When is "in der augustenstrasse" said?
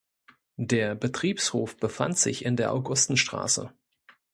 2.43-3.71